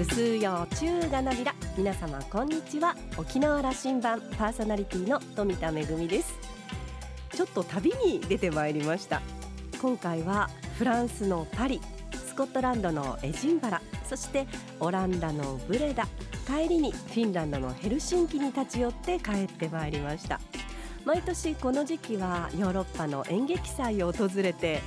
[0.00, 1.54] ぐすうようちゅうがなびら。
[1.76, 2.96] 皆様こんにちは。
[3.18, 6.38] 沖縄羅針盤パーソナリティの富田恵です。
[7.34, 9.20] ちょっと旅に出てまいりました。
[9.78, 10.48] 今回は
[10.78, 11.82] フランスのパリ
[12.14, 14.46] スコットランドのエジンバラそして
[14.78, 16.08] オランダのブレダ
[16.46, 20.40] 帰りにフィンランドのヘルシンキに立ち寄って帰ってまいりました。
[21.04, 24.80] 毎年この時期はヨーロッパの演劇祭を訪れて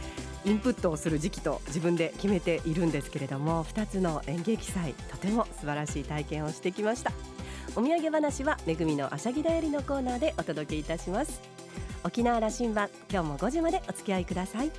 [0.46, 7.12] インプットをする時期と自分で決めているんですけれども2つの演劇祭とても素晴らしい体験をしてきました。
[7.76, 11.42] お土産話はめぐみのあしゃぎだよりのコーナーでお届けいたします。
[12.04, 14.72] 沖縄羅針盤今日も5時までお付き合いください。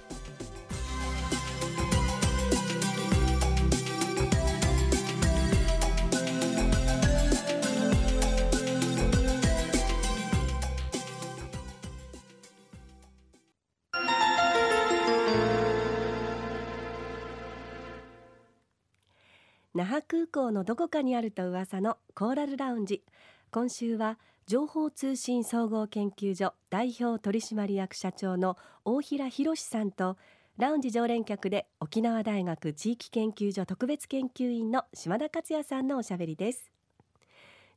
[20.35, 23.05] 港のどこかにあると噂のコーラルラウンジ。
[23.53, 24.19] 今週は
[24.49, 30.17] 情報通信総合研究所代表取締役社長の大平博さんと
[30.59, 36.73] ラウンジ常連客で沖縄大学地域研究所特別研究員の島田克也さんのおしゃべりです。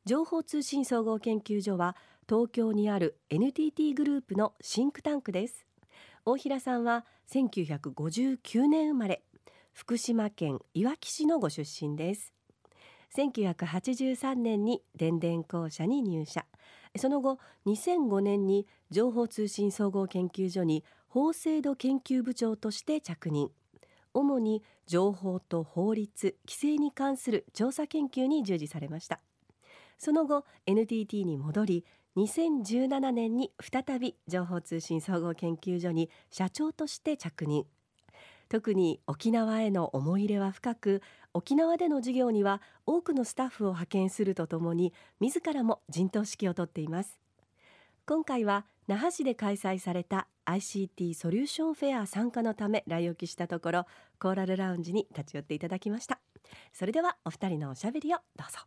[0.04, 1.96] 情報通信総合研究所は
[2.28, 5.64] 東京にある NTT グループのシンクタンクです。
[6.24, 9.22] 大平さんは1959年生まれ
[9.72, 12.34] 福島県いわき市のご出身です。
[13.14, 16.44] 1983年に電電公社に入社
[16.96, 23.50] その後2005年に情報通信総合研究所に法制度研究部長として着任。
[24.14, 29.20] 主に情報と法律規制に関する調査研究に従事されました。
[29.98, 31.84] その後 NTT に戻り
[32.16, 37.64] 2017年に再び情報通信総合研究所に社長として着任。
[38.48, 41.02] 特に沖縄への思い入れは深く
[41.34, 47.18] 沖縄での授業には多くのスタッフを派遣するとともに自らも陣頭指揮を執っています。
[48.06, 53.86] 今回は那覇市で開催された ICT ソリューションフェア参加のため来沖したところ
[54.18, 56.18] コーラルラウンジに立ち寄っていただきました。
[56.72, 58.60] それではお二人のおしゃべりをどうぞ。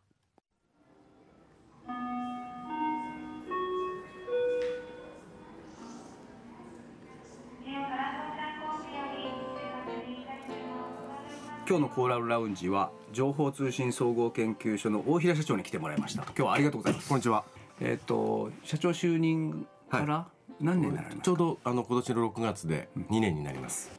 [11.68, 16.22] 今日のコーラルラウンジは情報通信総合研究所の大平社長に来てもらいました。
[16.24, 17.08] 今日はありがとうございます。
[17.08, 17.44] こんにちは。
[17.80, 20.26] えっ、と社長就任から
[20.60, 23.92] 何年になられますか、ちょうどあの今年の6月で2年になります。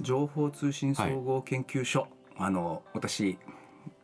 [0.00, 2.06] 情報通信総合研究所、
[2.36, 3.38] あの私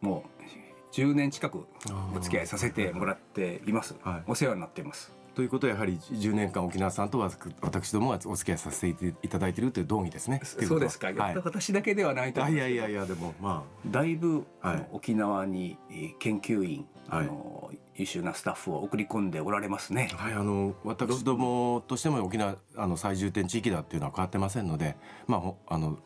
[0.00, 1.66] もう10年近く
[2.14, 4.22] お付き合いさせてもらっています、はい。
[4.26, 7.30] お世話になっていますということはやはり10年間沖縄さんとは
[7.60, 10.40] 私どもはお付き合いさせていただいているという道義ですね。
[10.42, 11.36] そうですか、はい。
[11.36, 14.88] 私だけではないとあい思いますやいやいやでもまだいぶ、あのはい。
[14.92, 17.26] 沖縄にえー研究員、はい。
[17.26, 20.08] あの優秀なスタッフを送り込んでおられますね。
[20.14, 24.96] あはいあの私どもとしても沖縄あの最重点地域だっていうのは変わってませんので、
[25.26, 25.98] まあほあの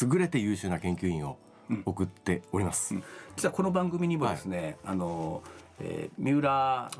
[0.00, 1.38] 優れて優秀な研究員を
[1.84, 2.94] 送っております。
[2.94, 3.04] うん。
[3.36, 5.42] 実はこの番組にもですね、あの、
[5.80, 6.90] えー三浦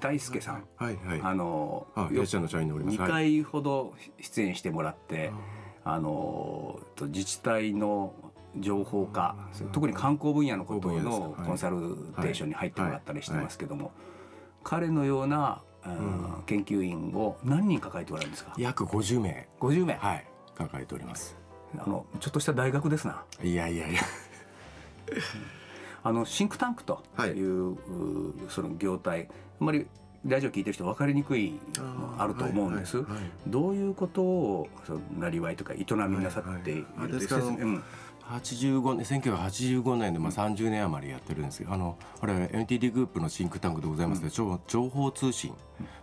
[0.00, 1.20] 大輔さん、はいはい。
[1.22, 2.98] あのはいいらっしゃいの社員でおります。
[2.98, 5.32] 2回ほど出演してもらって、
[5.84, 8.14] あのと自治体の
[8.58, 9.36] 情報化
[9.72, 13.92] 特に観光分野のことのコンサルテーションに入ってもらったりしてますけども、
[14.62, 16.42] 彼のような、うん。
[16.46, 18.54] 研究員を何人抱えておられるんですか？
[18.58, 19.48] 約50名。
[19.60, 20.26] 50名、はい。
[20.56, 21.36] 抱えております。
[21.76, 23.24] あのちょっとした大学ですな。
[23.42, 24.00] いやいやいや。
[26.04, 27.30] あのシンクタンクとはい。
[27.30, 27.76] いう,う、
[28.48, 29.28] その業態。
[29.60, 29.86] あんまり
[30.24, 33.30] ラジオ聞いてる人分かりにくいのあると思うんです、はいはいはい。
[33.46, 35.78] どういうことをそのなりわいとか営
[36.08, 37.08] みなさっているはいはい。
[37.10, 37.82] あでですすからうん。
[38.30, 45.52] 85年1985年でまあ30年余りやってるんですけどあのこれ NTT グループのシンクタンクでございますので、情情報通信。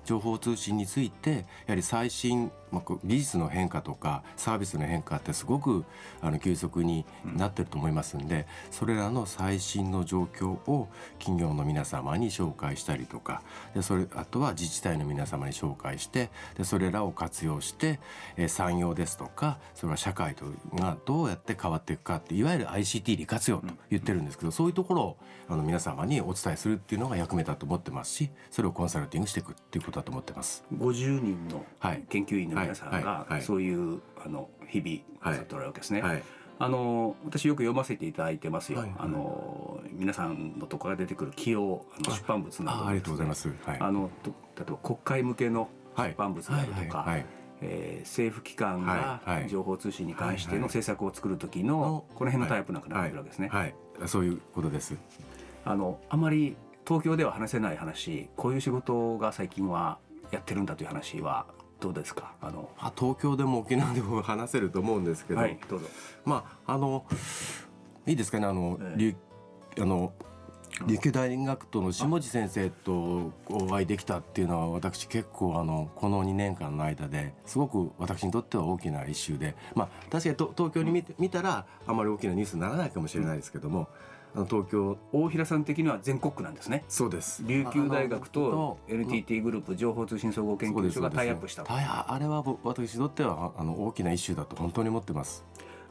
[0.05, 1.37] 情報通信についてや
[1.69, 5.83] はり最新、まあ、技術の変化とかサービスの変化ってすごく
[6.21, 10.87] あの急速になってると思いますんで、それらの最新の状況を
[11.19, 13.41] 企業の皆様に紹介したりとか
[13.73, 17.99] でそれあとは自治体の皆様に紹介してでそれらを活用して、
[18.37, 20.45] えー産業ですとかそれから社会と
[20.75, 25.17] がどうやって変わっていくかっていわゆる ICT 利活用と言ってるんですけど、そういうところを
[25.49, 30.63] あの皆様にお伝えするっていうのが役目だと思ってますしそれをコンサルティングしていくっていうことだと思ってます。
[30.73, 36.01] 50人のはい研究員の皆さんはいがそういうあの日々なさっておられるわけですね。
[36.01, 36.23] はい。
[36.59, 38.79] あの私よく読ませていただいてますよ。
[38.79, 38.89] はい。
[38.89, 43.49] はいあの皆さんのところが出てくる起用あの出版物などあありがとうございます。
[43.65, 43.77] はい。
[43.79, 46.09] あのと例えば国会向けのはい。
[46.11, 46.87] 出版物などとか、はい。
[46.87, 47.15] はい。
[47.15, 47.25] はい
[47.61, 53.49] えー政府機関が情報通信に関しての政策を作る時のこの辺のタイプなんかなってるわけですね。
[53.49, 53.75] はい、
[54.07, 54.97] そういうことです。
[55.63, 56.55] あのあまり
[56.87, 59.99] 東京では話せない話こういう仕事が最近は
[60.31, 61.45] やってるんだという話は
[61.81, 62.33] どうですか？
[62.41, 65.87] あのあ東京でも沖縄でも話せると思うんですけど、はいどうぞ。
[66.23, 67.03] まああの
[68.05, 68.45] いいですかね？
[68.45, 69.15] あの、え
[69.79, 70.13] あの
[70.87, 79.55] 琉球大学との下地先生とお会いできたっていうのは私結構あのこの2年間の間ですごく私にとっては大きな一周で。
[79.75, 83.89] まあ確かにと東京に見て見たらあまり大きなニュースにならないかもしれないですけども、
[84.33, 86.83] あの東京大平さん的には全国区なんですね。
[86.87, 87.43] そうです。
[87.45, 95.43] 琉球大学と NTT グループ情報通信総合研究所がタイアップしたタイあれは僕私にとってはあの大きな一周だと本当に思ってます。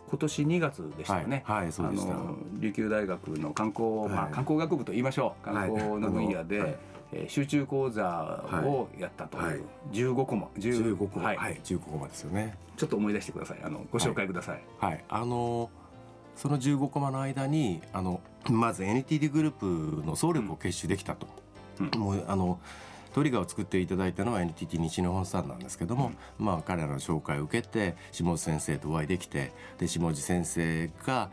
[0.09, 2.15] 今年2月でしたよね、はいはいそうでした。
[2.15, 5.45] あの琉球大学の観光、まあ、はい観光学部と言いましょう。
[5.45, 6.69] 観光の分野で、はい。
[6.69, 6.91] えー
[7.27, 9.61] 集中講座をやったという、はい。
[9.91, 10.47] 15コマ。
[10.57, 11.37] 15個はい。
[11.37, 12.57] はい、15個まですよね。
[12.77, 13.61] ちょっと思い出してください。
[13.65, 15.71] あのご紹介ください、はい、あの
[16.41, 21.27] その15コマの間にあのまず NTT グループの総力を結集できたと、
[21.79, 22.01] うん。
[22.01, 22.59] もうあの
[23.13, 31.31] トリガーを作っていただいたのは NTT 西日本さんなんですけども、まあ彼らの紹介を受けて下地先生とお会いできてで下地先生が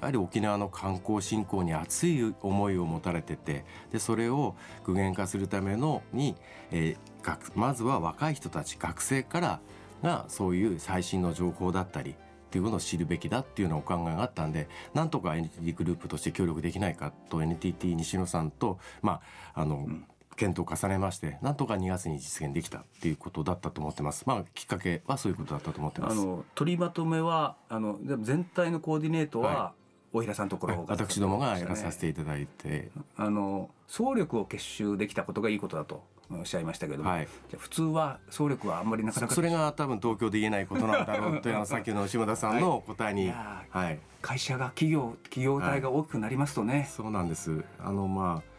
[0.00, 4.54] やはり沖縄の観光振興に熱い思いを持たれててでそれを
[4.84, 6.36] 具現化するためのに、
[6.70, 9.60] えー学まずは若い人たち学生から
[10.02, 12.16] がそういう最新の情報だったり
[12.52, 19.22] っていうものを知るべきだっていうのをお考えがあったんでなんとか NTT グループとして協力できないかと NTT 西野さんとま
[19.54, 19.88] ああの、
[20.36, 24.24] 検討を重ねましてなんとか2月に実現できたっていうことだったと思ってます。
[24.26, 26.12] まあきっかけはそういうことだったと思ってます。
[26.12, 29.72] あの取りまとめはあの全体のコーディネートは、は
[30.12, 36.02] 大平さんのところが私どもがやらさせていただいて、あの総力を結集できたことがいいことだと
[36.38, 37.28] おっしゃいましたけども、はい。
[37.48, 47.64] じゃあ普通は総力はあんまりなかなかそれが多分東京で言えないことなんだろうというのはさっきの島田さんの答えに、いやはい、会社が企業企業体が大きくなりますとね、そうなんです。
[47.78, 48.52] あのまあ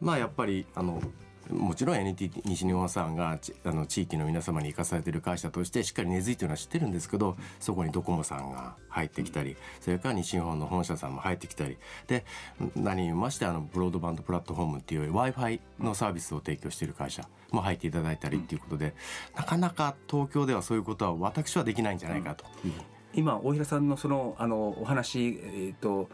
[0.00, 1.00] まあやっぱりあの
[1.50, 11.76] もちろん NTT 西日本さんがあの地域の皆様に生かされてる会社としてしっかり根付いてるのは知ってるんですけどそこにドコモさんが入ってきたり、それから西日本の本社さんも入ってきたり
[12.06, 12.24] で
[12.76, 18.94] 何ましてあのブロードバンドプラットフォームっていう w i f i のサービスを提供している会社も入っていただいたりっていうことで、
[19.36, 22.44] なかなか東京ではそういうことは私はできないんじゃないかと。
[23.14, 26.08] 今大平さんのそのあのお話、えー、と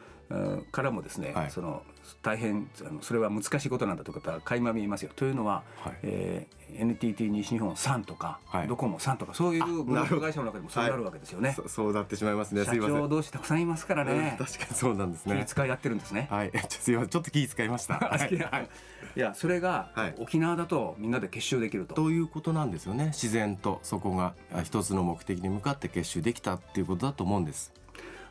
[0.73, 1.82] からもですね、はいその
[2.23, 5.11] 大変あのそれは難しいことなんだということは垣間見えますよ。
[5.15, 11.53] というのは、はいえー NTT 西日本さんとか、はいドコモさんとかそういうグループ会社の中でもそうなるわけですよね。
[11.56, 14.37] そそうなってしまいますね社長同士たくさんいますからね。
[14.38, 16.29] 確かにそうなんですね気遣いやってるんですね。
[16.31, 17.94] はい、ちょすいませんちょっと気遣いました。
[17.99, 18.69] はいはい
[19.17, 21.94] いやそれが、はい沖縄だとみんなで結集できると。
[21.94, 27.73] ということなんですよね自然とそこがあ一つの目的に向かって結集できたっていうことだと思うんです。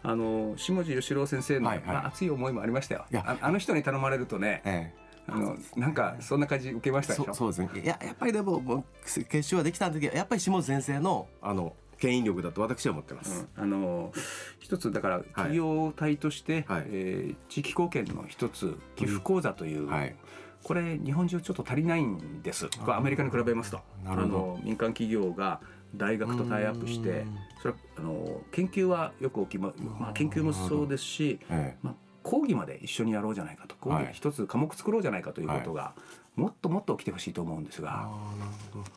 [0.02, 1.88] あの下地義郎先生の、はいはい。
[1.88, 3.06] まあ、熱い思いもありましたよ。
[3.12, 3.24] いや。
[3.26, 3.38] あ。
[3.42, 4.94] あの人に頼まれるとね、え
[5.28, 7.34] あのなんかそんな感じ受けましえ、たでしょ？
[7.34, 7.82] そそうですね。
[7.84, 13.46] いややっぱりでももう結集はできた時はやっぱり下地先生のあの牽引力だと私は思ってます。
[13.58, 13.64] うん。
[13.64, 14.14] あの
[14.60, 16.84] 一つだから企業体として、はい。
[16.88, 20.16] えー地域貢献の一つ寄付講座という、はい。
[20.64, 22.68] これ日本中ちょっと足りないんです。
[22.88, 23.80] アメリカに比べますと。
[24.04, 24.36] なるほど。
[24.36, 25.62] あの民間企業が
[25.96, 27.38] 大学とタイアップしてうん。
[27.62, 31.94] それはあの研究はよく起きま、まあ、研究もそうですし、えまあ、
[32.24, 33.76] 講義まで一緒にやろうじゃないかと。
[33.76, 35.94] 講義はい一つ科目作ろうじゃないかということが、
[36.36, 38.08] もっともっと起きてほしいと思うんですが、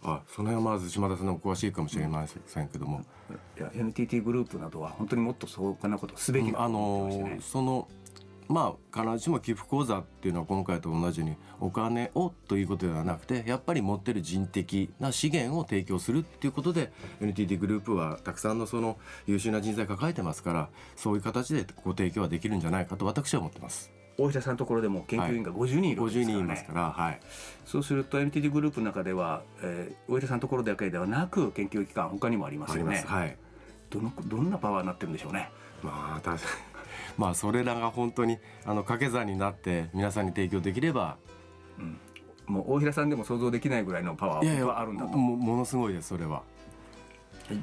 [0.03, 2.69] あその辺はまず島田さんのお詳しいかもしれません。
[2.69, 3.03] けども、
[3.59, 7.89] いや NTT グループなどは本当にもっとそうなことすべきだとあ思ってましてねのその
[8.53, 23.91] まあ必ずしも寄付口座っていうのは今回と同じようにお金をということではなくてやっぱり持ってる人的な資源を提供するっていうことで NTT グループはたくさんのその優秀な人材抱えてますからそういう形でご提供はできるんじゃないかと私は思ってます。
[24.19, 27.21] 大平さんのところでも研究員が50人いるわけ50ですから、ね人いますから、はい、
[27.65, 33.03] そうすると NTT グループの中では、えー、大平さんのところだけではなく研究機関他にもありますよね。
[33.07, 33.37] はい。
[33.93, 35.51] どのどんなパワーになってるんでしょうね
[35.83, 36.72] まあ確かに
[37.19, 41.17] まあそれらが本当にあの掛け算になって皆さんに提供できれば
[42.47, 45.17] もう大平さんでも想像できないぐらいのパワーはあるんだと。
[45.17, 46.43] もものすごいですそれは。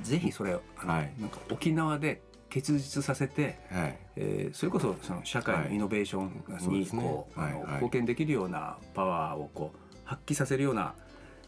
[0.03, 0.59] ぜひそれは
[1.01, 1.13] い。
[1.19, 3.97] なんか沖縄で結実させて、はい。
[4.15, 6.97] えーそれこそその社会のイノベーションにそ
[7.35, 7.63] うはいはい。
[7.73, 10.95] 貢献できるようなパワーをこう発揮させるような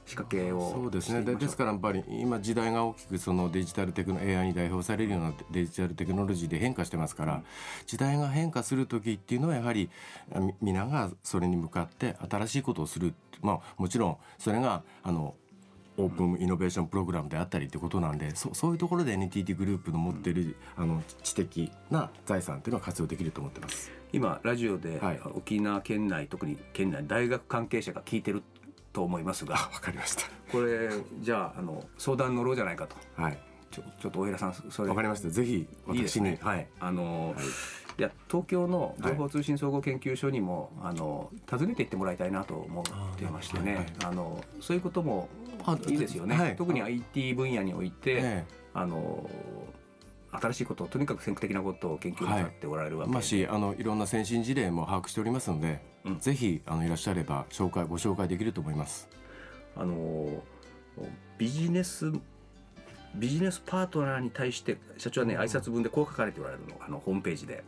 [0.05, 1.21] 仕掛けをそうですね。
[1.21, 7.43] でですからやっぱり今時代が大きくそのデジタルテクノ AI に代表されるようなデジタルテクノロジーで変化してますから、
[7.85, 9.89] 時代が変化する時っていうのはやはり
[10.61, 15.35] 皆がそれに向かって新しいことをするまあもちろんそれがあの
[15.97, 23.91] オープンイノベーションプログラムであったりってことなんでそそういうところで NTT グループの持ってる、あの知的な財産っていうのは活用できると思ってます。
[24.13, 25.21] 今ラジオで、はい。
[25.23, 28.43] 沖縄県内特に県内大学関係者が聞いてる
[28.93, 29.55] と思いますが。
[29.73, 30.17] わかりまし
[30.51, 30.89] これ
[31.21, 32.95] じゃああの相談乗ろうじゃないかと。
[33.15, 33.23] た。
[33.23, 33.39] はい。
[33.71, 34.89] ちょちょっと大平さんそれ。
[34.89, 35.29] わかりました。
[35.29, 36.31] ぜひ私に。
[36.31, 36.67] ねはい。
[36.79, 37.45] あの、はい。
[37.97, 43.85] い、や東京の情報通信総合研究所にも、あの訪ねていってもらいたいなと思ってましてね。
[44.03, 45.29] ああのそういうことも
[45.65, 46.55] あいいですよね、はい。
[46.55, 48.45] 特に IT 分野において、え。
[48.73, 49.29] あの
[50.31, 56.19] 新しいこととにかく先駆的なことを研究なさっておられるわけで、えまあしあのいろんな先進事例も把握しておりますので、うん。
[56.19, 59.09] ぜひあのいらっしゃれば紹介ご紹介できると思います。
[59.75, 60.43] あの
[61.37, 62.11] ビジネス
[63.15, 66.75] ビジネスパートナーに対して社長はね挨拶文でこう書かれておられるの。
[66.79, 67.63] あのホームページで。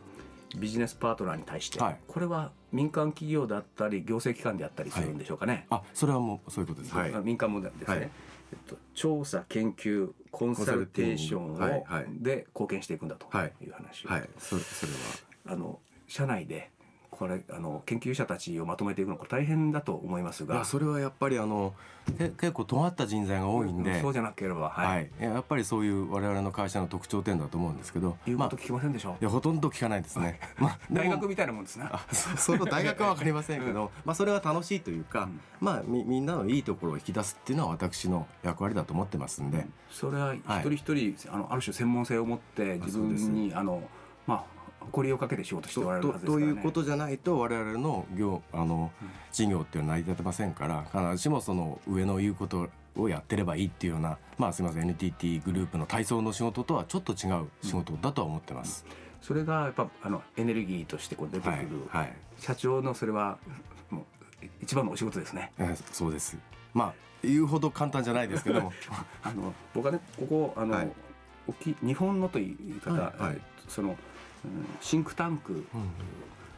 [0.56, 1.98] ビジネスパートナーに対して、はい。
[2.06, 7.12] これは民間企業だったり行政機関であったりするんでしょうかね、あ、それはもうそういうことですね。
[7.12, 8.10] あ民間もですね、はい
[8.52, 12.06] えっと、調査研究コンサルテーションを、はいはい。
[12.10, 14.06] で貢献していくんだとはいいう話。
[14.06, 14.98] を、はい、そそれは。
[15.46, 16.70] あの社内で
[17.24, 20.62] これあの研究者たちをまとめていくのこれ大変だと思いますが。
[20.66, 21.72] それはやっぱりあの
[22.18, 30.38] け結構尖った人材が多いんで、そうじゃなければはい、はい、いややっぱりそういう我々の会社の特徴点だと思うんですけど、まあ言うこと聞きませんでしょう、いやほとんど聞かないですね。
[30.58, 31.88] まあ大学みたいなもんですな。
[31.94, 35.40] あそその大学は分かりませんけど、まあそれは楽しいというか、うん。
[35.60, 43.82] まあみみんなのいいところを引き出すっていうのは私の役割だと思ってますんで、それは一人一人、あのある種専門性を持って自分にあの
[44.26, 44.53] まあ
[44.86, 46.52] 誇りをかけて仕事しておられるとはずですからね。
[46.52, 58.84] ということじゃないと我々の業あのうん事業っていうのは成り立てませんから必ずしもその上の言うことをやってればいいっていうようなまあすみません NTT グループの体操の仕事とはちょっと違う仕事だとは思ってます。
[59.20, 61.56] それがやっぱあのエネルギーとしてこう出てくる、
[61.88, 63.38] はい、はい社長のそれは
[63.90, 64.02] も
[64.42, 65.50] う一番のお仕事ですね。
[65.58, 66.36] えーそうです。
[66.74, 68.72] まあ言うほど簡単じゃないですけども、
[69.24, 70.92] あの僕はねここあの、はい
[71.46, 73.96] 沖日本のという言い方、はいはいその、うん
[74.80, 75.64] シンクタンクうん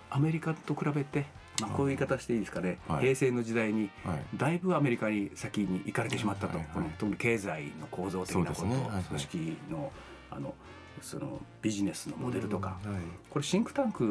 [0.09, 1.27] アメリカと比べて、
[1.61, 3.01] まあ、こういう言い方していいですかね、はい。
[3.01, 8.77] 平成の時代にはい、だいぶアメリカに先に行かれてしまったと、はいはいこの特に経済の構造的なこと、ね。
[9.09, 9.93] 組織の
[10.31, 10.55] あの
[11.03, 12.97] そのビジネスのモデルとか、はい。
[13.29, 14.05] これシンクタンク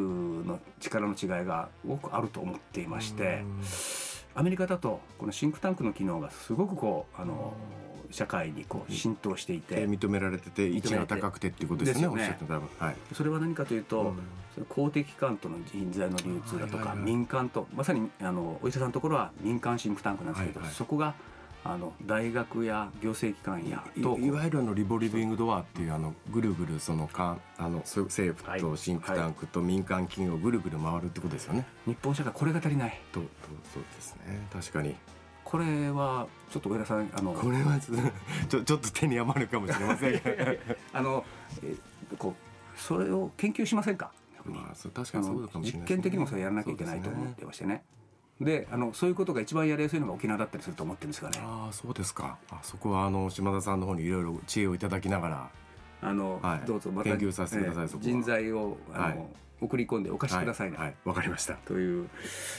[0.45, 3.43] の力の違いが多くあると思っていまして、
[4.35, 7.53] アメリカだとこのシンクタンクの機能がすごくこうあの
[8.11, 12.07] 社会にこう浸透していて、えー認められてて位置が高くてっていうことですね。
[12.07, 12.91] おっしゃってた分は。
[12.91, 12.95] い。
[13.13, 14.15] それは何かというと、
[14.57, 14.65] うん。
[14.69, 17.05] 公的機関との人材の流通だとか、はいはいはい。
[17.05, 20.75] 民間とまさにあのお医者さんのところは民間シンクタンクなんですけど、はいはい。
[20.75, 21.13] そこが
[21.67, 31.65] あの大学や行政機関やといいわゆるあのリボリビングドアっていうあのぐるぐるそのかあのそ政府とシンクタンクと民間企業をぐるぐる回るってことですよね。
[31.87, 33.01] 日本社会これが足りない。
[33.11, 33.25] とと
[33.73, 34.47] そうですね。
[34.53, 34.95] 確かに
[35.45, 37.95] これはちょっと上田さんあのこれはちょ
[38.49, 40.13] ちょちょっと手に余るかもしれません。
[40.13, 40.19] が
[40.91, 41.23] あの
[41.63, 41.75] え
[42.17, 44.11] こうそれを研究しませんか？
[44.43, 47.83] まあそう確かあにそうのかもしれない実験的にもそれやらなきゃいけないと思ってましてね。
[48.41, 51.39] であのそういうことが一番やりやすいのが沖縄だったりすると思ってるんですがね。
[51.41, 52.37] ああそうですか。
[52.49, 55.49] あそこはあの島田さんの方にいろいろ知恵をいただきながら
[56.01, 56.67] あの、はい。
[56.67, 59.19] どうぞまた研究させてくださいえー人材をあの、はい。
[59.61, 60.95] 送り込んでお貸しくださいね、はい。
[61.05, 61.53] わ、かりました。
[61.53, 62.09] という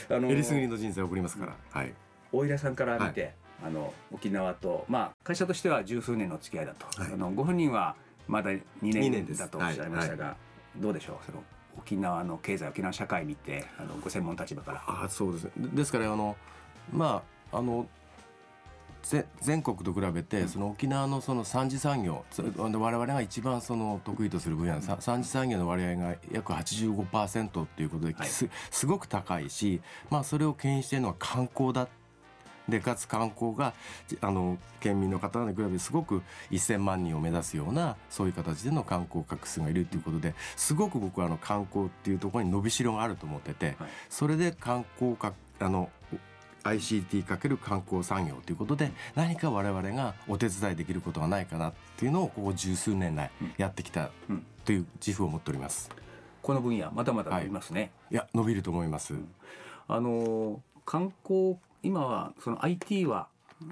[0.09, 1.55] あのえりすぐりの人材を送りますから。
[1.69, 1.93] はい
[2.37, 3.33] 大平さんから見て、
[3.65, 7.13] あの沖縄とまあ会社としては十数年の付き合いだと、はい。
[7.13, 7.95] あのご本人は
[8.27, 10.35] まだ2二年だとおっしゃいましたが、
[10.75, 11.25] どうでしょう？
[11.25, 11.43] その
[11.77, 14.83] 沖縄の経済沖縄社会見てあのご専門立場から。
[14.85, 15.43] ああそうです。
[15.45, 16.35] ねでですからあの
[16.91, 17.87] まああの
[19.03, 28.27] ぜ全国と比べてその沖縄のその三次産業つ我々が一番その得意とする分野のさ三次産業の割合が約85%っていうことで、はい。
[28.27, 31.87] すすごく高いし、まあ、それを牽引しているのは観光だ
[32.69, 33.73] でかつ観光が
[34.07, 36.21] じあの県民の方に比べてすごく
[36.51, 45.89] 1,000万人を目指すようなそういう形での観光客数がいるということですごく僕はあの観光っていうところに伸びしろがあると思ってて、はいそれで観光かあの
[46.63, 55.89] ICT かける観光産業ということで何か我々がお手伝いできることがないかなっていうのをここ十数年来うんやってきたうんという自負を持っております。
[56.41, 57.91] この分野まだまだありますね。
[58.11, 59.15] いや伸びると思います。
[59.87, 63.27] あの観光今はその IT は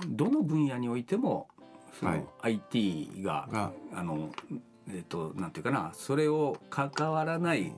[0.08, 1.48] どの分野においても
[2.00, 2.20] そはい。
[2.20, 3.72] の IT が、が。
[3.94, 4.30] あの
[4.88, 7.74] えっ、となんていうかなそれを関わらない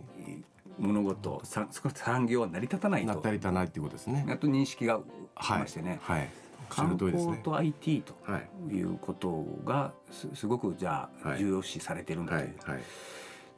[0.77, 3.15] 物事さ産業は成り立たないと。
[3.15, 4.25] たりたないっていうことですね。
[4.27, 5.00] やっと認識が
[5.39, 5.60] きはい。
[5.62, 6.29] ましてね、はい。
[6.69, 6.98] おっしゃ観。
[6.98, 11.39] 光と IT とはいいうことがすすごくじゃあはい。
[11.39, 12.75] 重要視されてるんだという、はい。
[12.75, 12.84] はい。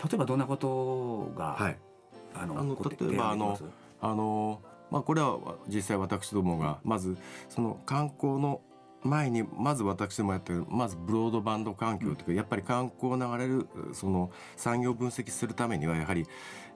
[0.04, 1.78] 例えばどんなことが、はい。
[2.36, 3.64] あのあのご例えば提案できます？
[4.02, 4.62] あの
[4.92, 7.18] まあこれは実際私どもがまず
[7.50, 8.62] その観光の
[9.04, 16.26] 前にまず私どもやってるまずブロードバンド環境というか、やっぱり観光を流れるその産業分析するためにはやはり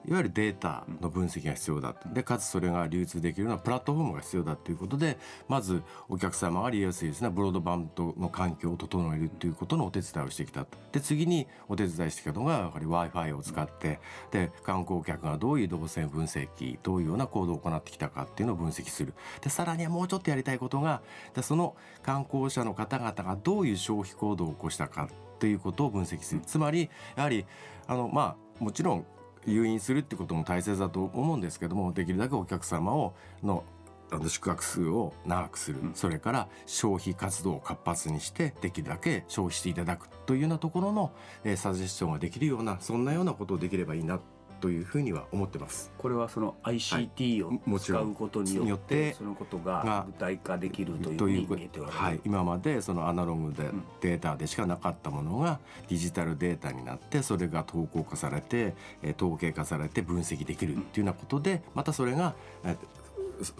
[0.06, 13.98] いわゆるデータの分析が必要だでかつそれが流通できるようなプラットフォームが必要だということでまずお客様が利用やすいですねブロードバンドの環境を整えるということのお手伝いをしてきたで次にお手伝いしてきたのがやはり w i f i を使って
[14.30, 19.14] で観光客がどういう動線分析どういうような行動を行ってきたかっていうのを分析する。
[19.40, 21.00] でさらにはもうちょっとやりたいことが
[21.34, 25.08] でその観光者の方々がどういう消費行動を起こしたか
[25.40, 26.42] ということを分析する。
[26.46, 27.44] つまりやはり
[27.86, 29.06] あのまあもちろん
[29.46, 33.64] 誘引するってことも大切だと思うんですけどもできるだけお客様をの
[34.10, 44.20] あの宿泊数を長くする、それから消費活動を活発にしてできるだけ消費していただくというようなところの、えー、サジェスションができるようなそんなようなことをできればいいな
[44.60, 45.92] というふうには思ってます。
[45.98, 53.70] これはその ICT を使うことによって、そのことが具体化できるというふうにはい、今までそのアナログで
[54.00, 58.74] データでしかなかったものがデジタルデータになってそれが投稿化されて
[59.16, 62.34] 統計化されて分析できるっていうようなことでまたそれが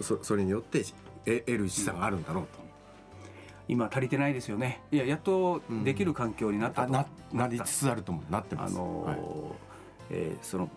[0.01, 0.83] そそれによって
[1.25, 2.65] 得る資産があるんだろうと。
[3.67, 4.81] 今足りてないですよね。
[4.91, 8.75] いややっとできる環境になったと、うん、ななりつつあるとなってます。
[8.75, 9.19] あのーはい、
[10.11, 10.69] えー、その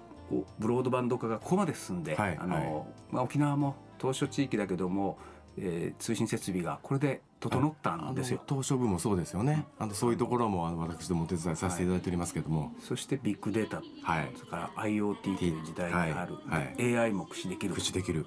[0.59, 5.19] ブロードバンド化がここまで進んで、はい、あの、はい、まあ、沖縄も島し地域だけども、
[5.57, 8.41] えー、通信設備がこれで整ったんですよ。
[8.49, 17.75] 東証部もそうですよね、あのそういうところもあの私どもお手伝いさせていただいておりますけども、はい、そしてビッグデータ、はい、それから IoT という時代がある、はいはい、AI も駆使できる。
[17.75, 18.27] 駆使できる、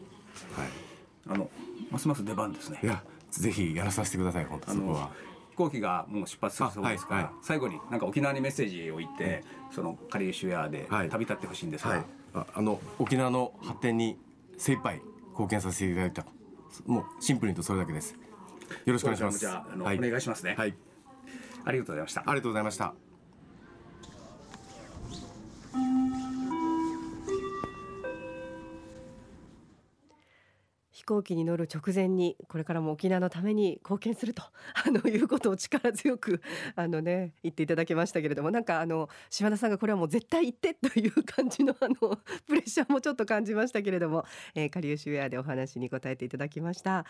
[0.56, 0.68] はい、
[1.28, 1.50] あの
[1.90, 2.80] ますます出番ですね。
[2.84, 5.12] いやぜひやらさせてください本当そこは。
[5.52, 12.04] 飛行機がもう出発するそうですから、最後になんか沖縄にメッセージを言って、うん、そのカリーシュエアで旅立ってほしいんですが、はい、
[12.34, 14.18] ああの沖縄の発展に
[14.58, 16.26] 精一杯貢献させていただいた。
[16.86, 18.16] もうシンプルにとそれだけです。
[18.86, 19.40] よろしくお願いします。
[19.40, 20.56] じゃあの、はい、お願いしますね。
[20.58, 20.74] はい。
[21.66, 22.22] ありがとうございました。
[22.22, 23.11] ありがとうございました
[31.02, 34.44] 飛行機に乗る直前にこれからも沖縄のために貢献すると
[34.86, 36.44] あのいうことを力強く
[36.76, 41.96] あのね言っていただきましたけれどもなんかあの島田さんがこれはもう絶対言ってという感じの あの
[42.46, 47.08] プレッシャーもちょっと感じましたけれども、えー、カリウシウェアでお話に答えていただきました。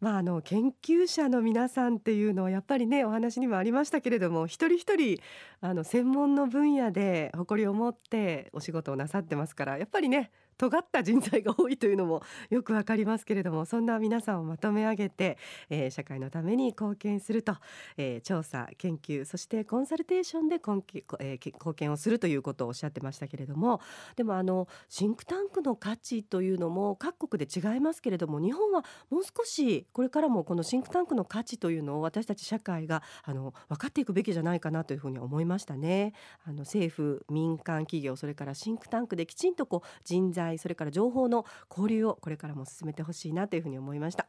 [0.00, 5.18] まああの研究者の皆さんっていうのはやっぱりねお話にもありましたけれども一人一人
[5.62, 15.38] あの専門の分野で誇りを持ってお仕事をなさってますからやっぱりね尖った人材が多いというのもよくわかりますけれどもそんな皆さんをまとめ上げて、
[15.70, 17.54] えー、社会のために貢献すると、
[17.96, 23.80] えー、調査研究そしてコンサルテーションで貢献,、え、貢献をするということをおっしゃってましたけれども
[24.16, 36.12] でもあのシンクタンクの価値というのも各国で違いますけれども日本はもう少しこれからもこのシンクタンクの価値というのを私たち社会があの分かっていくべきじゃないかなというふうに思いましたね。
[36.44, 44.26] あの政府民間企業それからシンクタンクできちんとこう人材それから情報の交流をこれからも進めてほしいなというふうに思いました。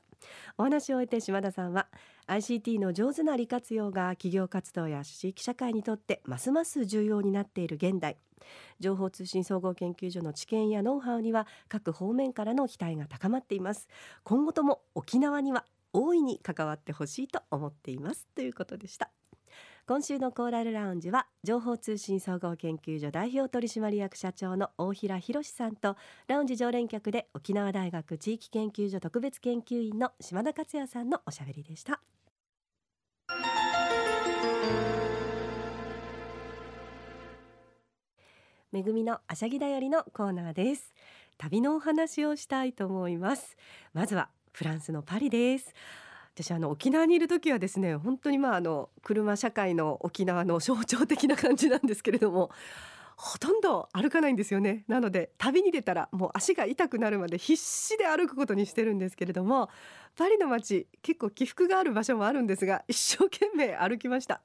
[0.58, 1.88] お話を終えて島田さんは
[2.28, 8.18] ICT の上手な利活用が企業活動や地域社会にとってますます重要になっている現代。
[8.80, 13.88] 情報通信総合研究所の知見やノウハウには各方面からの期待が高まっています。
[14.24, 18.28] 今後とも沖縄には大いに関わってほしいと思っています。
[18.36, 19.12] ということでした。
[19.92, 32.00] 今週のコーラルラウンジは情報通信総合研究所代表取締役社長の大平博さんとラウンジ常連客で沖縄大学地域研究所特別研究員の島田克也さんのおしゃべりでした。
[38.72, 40.94] めぐみのあしゃぎだよりのコーナーです。
[41.38, 43.58] 旅のお話をしたいと思います。
[43.94, 45.74] まずはフランスのパリです。
[46.34, 52.52] 私あの沖縄にいる時はですね本当にまああの車社会の沖縄の象徴的な感じなんですけれども
[53.18, 54.84] ほとんど歩かないんですよね。
[54.88, 59.70] なので旅に出たらもう足が痛くなるまで必死で歩くことにしてるんですけれども
[60.18, 64.42] パリの街結構起伏がある場所もあるんですが一生懸命歩きました。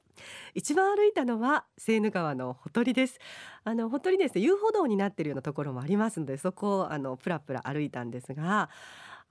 [0.53, 3.17] 一番歩いたのはセーヌ川のほとりです。
[3.63, 8.69] あのほとりですね遊歩道になっているようなところもありますのでそこをあのプラプラ歩いたんですが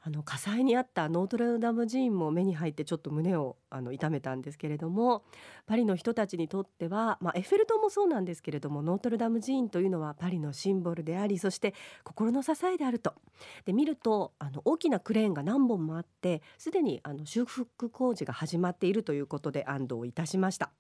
[0.07, 5.25] あの火災にあったノートルダム寺院も目に入ってちょっと胸をあの痛めたんですけれども
[5.67, 13.15] パリの人たちにとっては、まあ、エッフェル塔もそうなんですけれどもノートルダム寺院というのはパリのシンボルでありそして心の支えであると
[13.65, 20.71] で見るとあの大きなクレーンが何本もあってすでにあの修復工事が始まっているということで安堵をいたしました。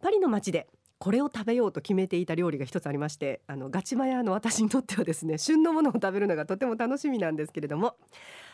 [0.00, 0.66] パリの街で
[1.02, 7.96] これを食べようと決めていた料理が一つありましてあのガチマヤの私にとってはですね旬のものを食べるのがとても楽しみなんですけれども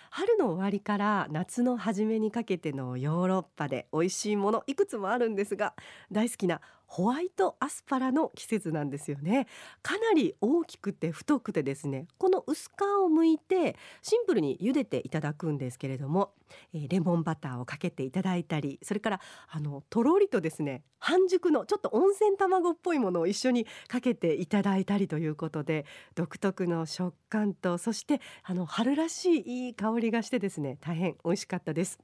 [0.09, 5.75] 春の終わりから夏の初めにかけてのヨーロッパで美味しいものいくつもあるんですが
[6.11, 9.47] 大好きなホワイトアスパラの季節なんですよね。
[9.83, 16.33] かなり大きくて太くてですねこの薄皮を剥いてシンプルに茹でていただくんですけれども、
[16.75, 31.99] えーレモンバターをかけていただいたりそれからあのとろりとですね半熟のちょっと温泉卵っぽいものを一緒にかけていただいたりということで独特の食感とそしてあの春らしいいい香りがしてですね大変美味しかったです。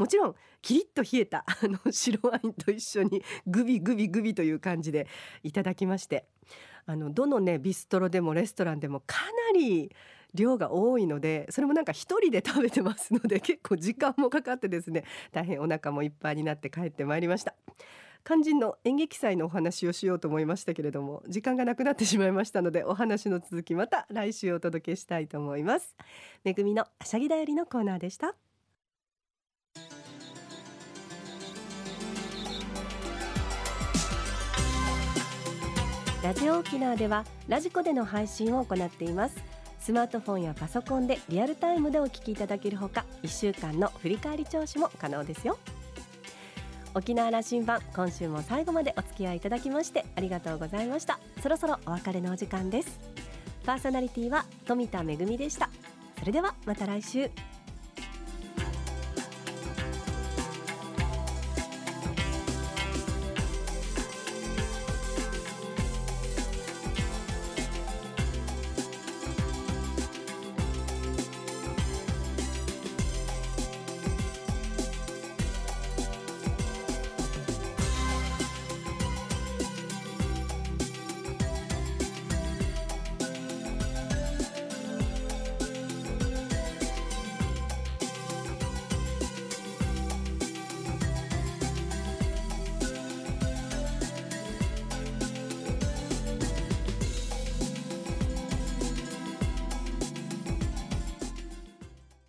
[0.00, 5.06] もちろんキリッと冷えた あの白ワインと一緒にグビグビグビという感じで
[5.42, 6.26] いただきまして。
[6.86, 9.18] あのどのねビストロでもレストランでもか
[9.52, 9.94] なり
[10.34, 17.54] 量が多いのでそれもなんか一人で食べてますので 結構時間もかかってですね大変お腹もいっぱいになって帰ってまいりました。
[18.24, 25.94] 肝心の演劇祭のお話をしようと思いましたけれども時間がなくなってしまいましたのでお話の続きまた来週お届けしたいと思います。
[26.44, 28.34] めぐみのあしゃぎだよりのコーナーでした。
[36.30, 39.42] ラジオ沖縄ではラジコでの配信を行っています。
[39.80, 45.58] スマートフォンやパソコンでリアルタイムでお聞きいただけるほか1週間の振り返り聴取も可能ですよ。
[46.94, 51.18] 沖縄羅針盤今週も最後までお付き合いいただきましてありがとうございました。
[51.42, 53.00] そろそろお別れのお時間です。
[53.66, 55.68] パーソナリティは富田恵でした。
[56.20, 57.28] それではまた来週。